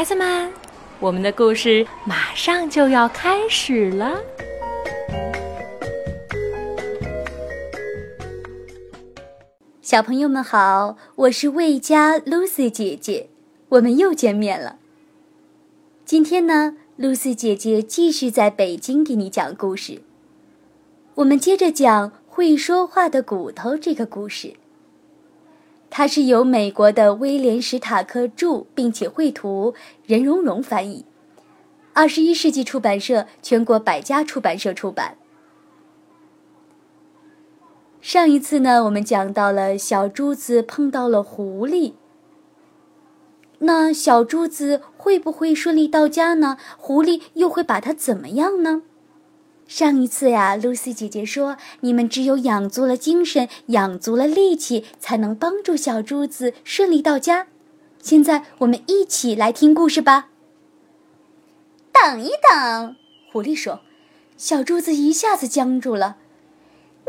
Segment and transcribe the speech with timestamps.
[0.00, 0.50] 孩子们，
[0.98, 4.18] 我们的故事马上就要开始了。
[9.82, 13.28] 小朋友们好，我是魏佳 Lucy 姐姐，
[13.68, 14.78] 我们又见面了。
[16.06, 20.00] 今天呢，Lucy 姐姐继续在北京给你讲故事。
[21.16, 24.54] 我们接着讲会说话的骨头这个故事。
[26.00, 29.74] 它是由美国的威廉·史塔克著，并且绘图，
[30.06, 31.04] 任荣荣翻译，
[31.92, 35.18] 二十一世纪出版社全国百家出版社出版。
[38.00, 41.92] 上一次呢，我们讲到了小珠子碰到了狐狸，
[43.58, 46.56] 那小珠子会不会顺利到家呢？
[46.78, 48.84] 狐狸又会把它怎么样呢？
[49.70, 57.46] 上一次呀，露西姐姐说，你们只有养足了精神，养足了力气，才能帮助小珠子顺利到家。
[58.02, 60.30] 现在我们一起来听故事吧。
[61.92, 62.96] 等一等，
[63.30, 63.78] 狐狸说，
[64.36, 66.16] 小珠子一下子僵住了。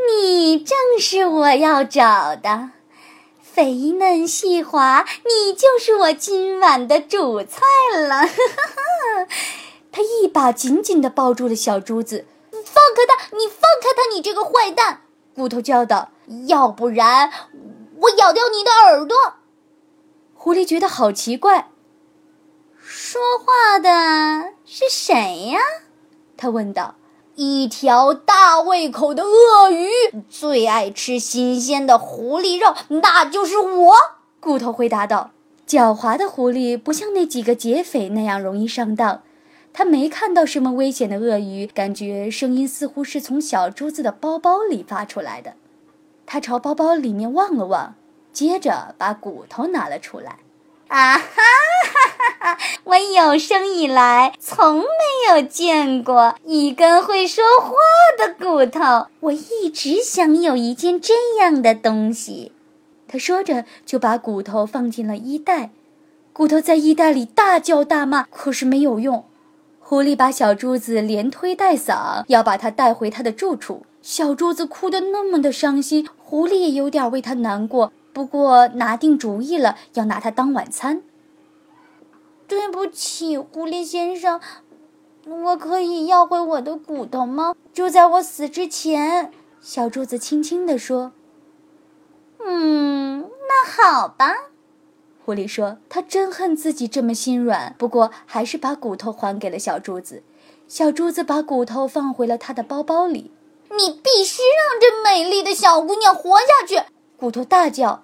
[0.08, 2.70] 你正是我要找的，
[3.42, 7.60] 肥嫩细滑，你就是我今晚的主菜
[8.08, 8.28] 了。
[9.90, 12.24] 他一把紧紧地抱住了小珠子。
[12.64, 13.36] 放开他！
[13.36, 14.14] 你放开他！
[14.14, 15.02] 你这个坏蛋！
[15.34, 16.10] 骨头叫道
[16.48, 17.30] ：“要不然
[17.96, 19.16] 我咬掉你的耳朵。”
[20.34, 21.68] 狐狸觉得好奇怪。
[22.78, 25.60] 说话的是谁呀？
[26.36, 26.96] 他问道。
[27.34, 29.88] 一条大胃口的鳄鱼，
[30.28, 33.96] 最爱吃新鲜的狐狸肉，那就是我。
[34.38, 35.30] 骨头回答道。
[35.66, 39.22] 狡猾的狐狸不像那几个劫匪那样容易上当。
[39.72, 45.54] 他没看到什么危险的鳄鱼，感觉声音似乎是从小珠子的包包里发出来的。
[46.26, 47.94] 他朝包包里面望了望，
[48.32, 50.38] 接着把骨头拿了出来。
[50.88, 52.58] 啊哈哈哈！
[52.84, 54.86] 我有生以来从没
[55.30, 57.72] 有见过一根会说话
[58.18, 59.06] 的骨头。
[59.20, 62.52] 我一直想有一件这样的东西。
[63.08, 65.70] 他说着，就把骨头放进了衣袋。
[66.34, 69.24] 骨头在衣袋里大叫大骂，可是没有用。
[69.92, 73.84] 狐狸把小珠子连推带搡，要把它带回它的住处。
[74.00, 77.92] 小珠子哭得那么的伤心，狐狸也有点为它难过。
[78.14, 81.02] 不过拿定主意了，要拿它当晚餐。
[82.48, 84.40] 对不起，狐狸先生，
[85.26, 87.54] 我可以要回我的骨头吗？
[87.74, 89.30] 就在我死之前，
[89.60, 91.12] 小珠子轻轻地说
[92.42, 94.51] ：“嗯，那好吧。”
[95.24, 100.22] 狐狸说：“他真恨自己这么心软，不过还是把骨头还给了小珠子。
[100.66, 103.30] 小珠子把骨头放回了他的包包里。
[103.70, 106.82] 你必须让这美丽的小姑娘活下去！”
[107.16, 108.02] 骨头大叫：“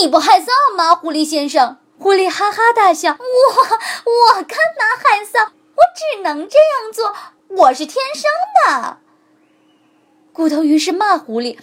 [0.00, 3.62] 你不害臊吗，狐狸先生？”狐狸哈哈大笑：“我
[4.10, 5.50] 我干嘛害臊？
[5.74, 7.14] 我只能这样做，
[7.48, 8.24] 我是天生
[8.66, 8.96] 的。”
[10.32, 11.58] 骨头于是骂狐狸：“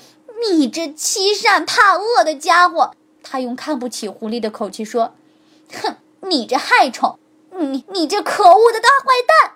[0.47, 2.91] 你这欺善怕恶的家伙！”
[3.23, 5.13] 他用看不起狐狸的口气说
[5.71, 7.17] ：“哼，你这害虫，
[7.51, 9.53] 你你这可恶的大坏蛋！”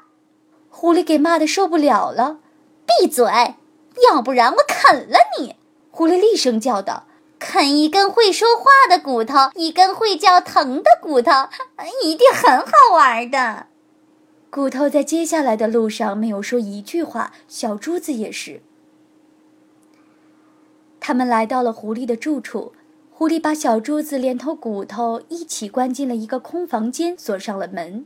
[0.69, 2.39] 狐狸给骂的受不了了
[2.85, 3.25] ，“闭嘴，
[4.09, 5.55] 要不然我啃了你！”
[5.89, 7.07] 狐狸厉声叫道
[7.39, 11.31] ：“啃一根会说话的骨头，一根会叫疼的骨头，
[12.03, 13.67] 一定很好玩的。”
[14.51, 18.61] 骨头在接下来的路上没有说一句话，小珠子也是。
[20.99, 22.73] 他们来到了狐狸的住处。
[23.17, 28.05] 狐狸把小珠子连同骨头一起关进了一个空房间，锁上了门。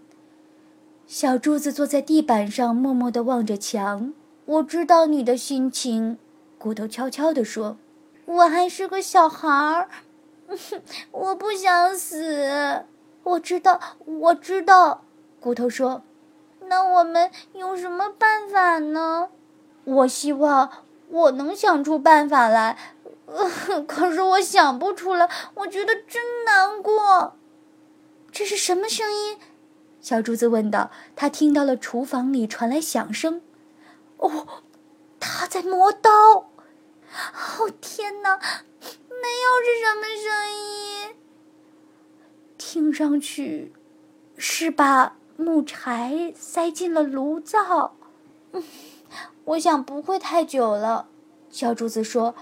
[1.07, 4.13] 小珠子坐在地板上，默默地望着墙。
[4.45, 6.19] 我知道你的心情，
[6.59, 7.77] 骨头悄悄地说
[8.27, 9.89] ：“我还是个小孩儿，
[11.09, 12.83] 我不想死。”
[13.25, 15.01] 我知道，我知道，
[15.39, 16.03] 骨头说
[16.69, 19.29] ：“那我们有什么办法呢？”
[19.85, 20.69] 我希望
[21.09, 22.77] 我能想出办法来。
[23.87, 27.35] 可是我想不出来，我觉得真难过。
[28.31, 29.37] 这是什么声音？
[30.01, 30.89] 小珠子问道。
[31.15, 33.41] 他听到了厨房里传来响声。
[34.17, 34.63] 哦，
[35.19, 36.09] 他在磨刀。
[36.11, 41.15] 哦天哪，那又是什么声音？
[42.57, 43.73] 听上去
[44.37, 47.95] 是把木柴塞进了炉灶。
[48.53, 48.63] 嗯，
[49.45, 51.07] 我想不会太久了。
[51.49, 52.33] 小珠子说。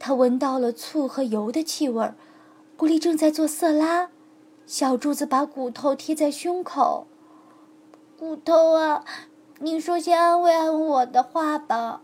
[0.00, 2.16] 他闻到了醋和油的气味儿，
[2.76, 4.08] 狐狸正在做色拉。
[4.66, 7.06] 小柱子把骨头贴在胸口。
[8.18, 9.04] 骨头啊，
[9.58, 12.00] 你说些安慰安慰我的话吧。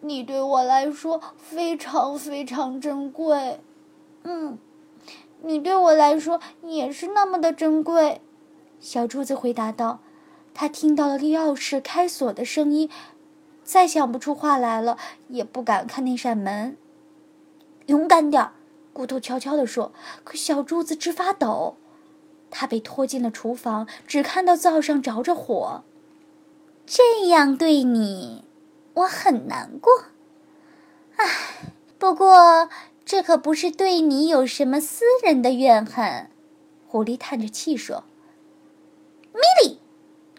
[0.00, 3.60] 你对我来说非常非常珍贵。
[4.24, 4.58] 嗯，
[5.42, 8.20] 你对我来说也是那么的珍贵。”
[8.80, 10.00] 小柱子回答道。
[10.52, 12.90] 他听到了钥匙开锁的声音，
[13.70, 16.76] 再想不出话来了，也不敢看那扇门。
[17.86, 18.52] 勇敢点儿，
[18.92, 19.92] 骨头悄悄地说。
[20.24, 21.76] 可小柱子直发抖。
[22.50, 25.84] 他被拖进了厨房，只看到灶上着着火。
[26.84, 28.44] 这样对你，
[28.94, 29.92] 我很难过。
[31.14, 31.24] 唉，
[31.96, 32.68] 不过
[33.04, 36.28] 这可不是对你有什么私人的怨恨。
[36.88, 38.02] 狐狸叹着气说
[39.32, 39.78] ：“米莉。”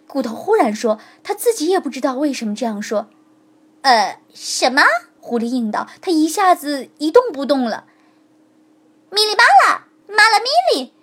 [0.05, 3.07] 骨头忽然说：“他自己也不知道为什么这样说。
[3.81, 4.81] ”“呃，什么？”
[5.19, 5.87] 狐狸应道。
[6.01, 7.85] 他一下子一动不动了。
[9.11, 10.93] 米莉巴拉，马拉米莉，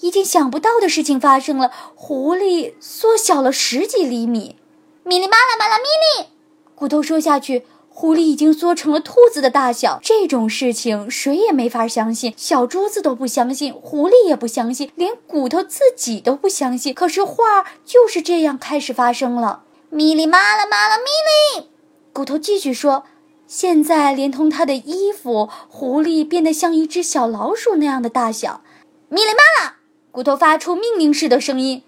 [0.00, 1.72] 一件想不到的事情发生了。
[1.94, 4.56] 狐狸缩小了十几厘米。
[5.04, 6.28] 米莉巴拉，马拉米莉，
[6.74, 7.66] 骨头说下去。
[7.94, 12.32] 狐狸已经缩成了兔子的大小，这种事情谁也没法相信。
[12.38, 16.94] 小珠子都不相信，狐狸也不相信，连骨头自己都不相信。
[16.94, 19.64] 可是画就是这样开始发生了。
[19.90, 21.04] 咪哩嘛啦嘛啦咪
[21.60, 21.68] 哩，
[22.12, 23.04] 骨头继续说
[23.46, 28.62] ：“现在连同他的衣服，狐狸变得像一只小老鼠那样的大小。”
[29.08, 29.76] 咪哩嘛啦，
[30.10, 31.82] 骨头发出命令式的声音。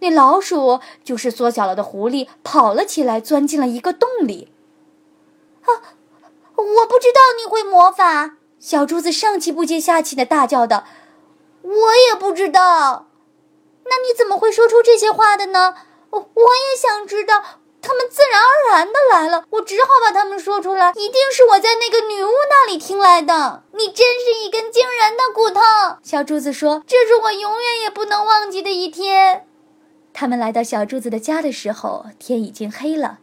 [0.00, 4.52] 那老鼠就是缩小了的狐狸，跑了起来，钻进了一个洞里。
[5.62, 5.94] 啊！
[6.56, 10.84] 我不知道你会魔法，小珠子上气不接下气的大叫道
[11.62, 11.70] ：“我
[12.08, 13.06] 也不知道。
[13.84, 15.74] 那你怎么会说出这些话的呢？
[16.10, 17.42] 我我也想知道。
[17.80, 20.90] 他们自然而然的来了，我只好把他们说出来。
[20.90, 23.62] 一定是我在那个女巫那里听来的。
[23.72, 25.60] 你真是一根惊人的骨头。”
[26.02, 29.46] 小柱子说：“这是我永远也不能忘记的一天。”
[30.12, 33.20] 他们来到小柱子的家的时候，天已经黑了。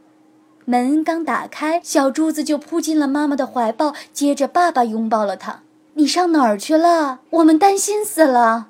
[0.64, 5.62] 门刚打开，小柱子就扑进了妈妈的怀抱，接着爸爸拥抱了他。
[5.94, 7.20] 你上哪儿去了？
[7.30, 8.68] 我们担心死了。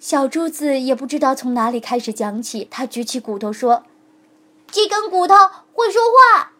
[0.00, 3.84] 小柱子也不知道从哪里开始讲起，他举起骨头说
[4.72, 5.36] ：“这根骨头
[5.72, 6.50] 会说话。”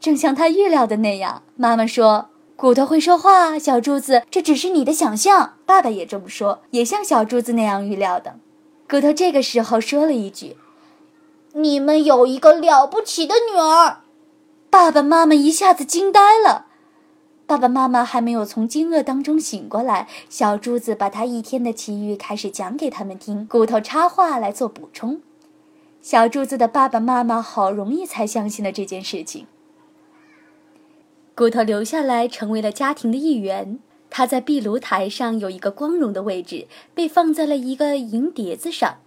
[0.00, 5.54] 正像他预料的那样，妈妈说：“骨头会说话。”小珠子，这只是你的想象。
[5.66, 8.36] 爸爸也这么说，也像小珠子那样预料的。
[8.88, 10.56] 骨头这个时候说了一句。
[11.54, 13.98] 你们有一个了不起的女儿，
[14.70, 16.66] 爸爸妈妈一下子惊呆了。
[17.46, 23.46] 爸爸妈妈还没有从惊愕当中醒过来，小珠子把他一天的奇遇开始讲给他们听。
[23.48, 25.20] 骨头插话来做补充。
[26.10, 29.46] 小柱子的爸爸妈妈好容易才相信了这件事情。
[31.34, 33.78] 骨头留下来成为了家庭的一员，
[34.08, 39.00] 他在壁炉台上有一个光荣的位置，被放在了一个银碟子上。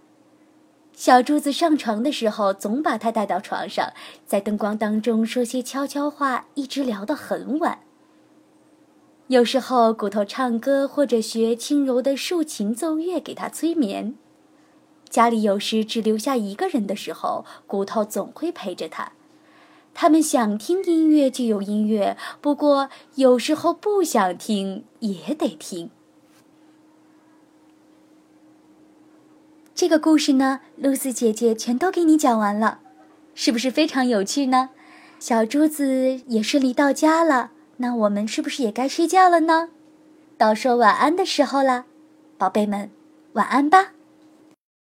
[0.92, 3.92] 小柱子上床的时候，总把他带到床上，
[4.24, 7.80] 在灯光当中说些悄悄话，一直聊到很晚。
[9.26, 14.14] 有时候，骨头唱歌或者学轻柔的竖琴奏乐给他催眠。
[15.12, 19.12] 家里有时只留下一个人的时候，骨头总会陪着他。
[19.92, 25.90] 他们想听音乐就有音乐，不过有时候不想听也得听。
[29.74, 32.80] 这个故事呢，露丝姐姐全都给你讲完了，
[33.34, 34.70] 是不是非常有趣呢？
[35.20, 39.68] 小珠子也顺利到家了，那我们是不是也该睡觉了呢？
[40.38, 41.84] 到说晚安的时候了，
[42.38, 42.90] 宝贝们，
[43.34, 43.92] 晚安吧。